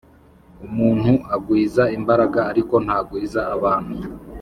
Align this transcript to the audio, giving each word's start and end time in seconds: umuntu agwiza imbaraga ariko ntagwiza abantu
umuntu 0.65 1.11
agwiza 1.35 1.83
imbaraga 1.97 2.39
ariko 2.51 2.75
ntagwiza 2.85 3.41
abantu 3.55 3.95